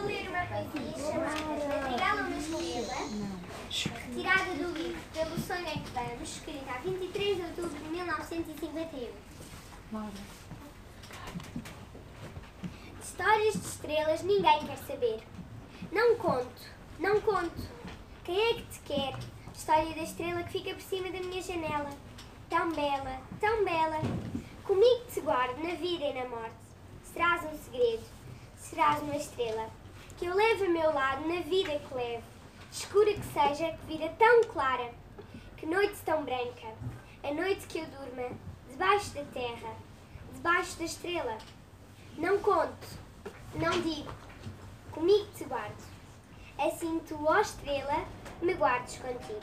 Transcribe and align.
Ler 0.00 0.28
uma 0.28 0.46
poesia 0.46 1.12
chamada 1.12 1.80
Madrigal 1.80 2.16
uma 2.16 2.38
estrela, 2.38 2.96
tirada 4.14 4.54
do 4.54 4.72
livro 4.72 5.00
Pelo 5.12 5.38
Sonho 5.38 5.66
é 5.66 5.72
que 5.72 5.90
Vamos, 5.94 6.36
escrita 6.36 6.72
a 6.72 6.78
23 6.78 7.36
de 7.36 7.42
outubro 7.42 7.78
de 7.78 7.88
1951. 7.90 9.12
De 12.98 13.02
histórias 13.02 13.54
de 13.54 13.66
estrelas 13.66 14.22
ninguém 14.22 14.66
quer 14.66 14.78
saber. 14.78 15.22
Não 15.92 16.16
conto, 16.16 16.62
não 16.98 17.20
conto. 17.20 17.62
Quem 18.24 18.40
é 18.40 18.54
que 18.54 18.62
te 18.62 18.80
quer? 18.80 19.18
História 19.54 19.94
da 19.94 20.02
estrela 20.02 20.42
que 20.44 20.52
fica 20.52 20.74
por 20.74 20.82
cima 20.82 21.10
da 21.10 21.20
minha 21.20 21.42
janela. 21.42 21.90
Tão 22.48 22.72
bela, 22.72 23.20
tão 23.38 23.64
bela. 23.64 24.00
Comigo 24.64 25.04
te 25.12 25.20
guardo 25.20 25.58
na 25.58 25.74
vida 25.74 26.04
e 26.04 26.14
na 26.14 26.28
morte. 26.28 26.56
Serás 27.04 27.44
um 27.44 27.58
segredo, 27.58 28.04
serás 28.56 29.02
uma 29.02 29.16
estrela. 29.16 29.81
Que 30.22 30.28
eu 30.28 30.36
levo 30.36 30.66
a 30.66 30.68
meu 30.68 30.94
lado 30.94 31.26
na 31.26 31.40
vida 31.40 31.76
que 31.80 31.94
levo. 31.94 32.22
Escura 32.70 33.12
que 33.12 33.24
seja, 33.24 33.76
que 33.76 33.86
vida 33.88 34.08
tão 34.16 34.44
clara. 34.44 34.92
Que 35.56 35.66
noite 35.66 35.96
tão 36.04 36.22
branca. 36.22 36.68
A 37.24 37.34
noite 37.34 37.66
que 37.66 37.80
eu 37.80 37.86
durma, 37.86 38.28
debaixo 38.70 39.10
da 39.14 39.24
terra, 39.24 39.74
debaixo 40.32 40.78
da 40.78 40.84
estrela. 40.84 41.36
Não 42.16 42.38
conto, 42.38 42.86
não 43.56 43.80
digo, 43.80 44.12
comigo 44.92 45.26
te 45.36 45.42
guardo. 45.42 45.82
Assim 46.56 47.00
tu, 47.00 47.18
ó 47.26 47.40
estrela, 47.40 48.06
me 48.40 48.54
guardes 48.54 48.98
contigo. 48.98 49.40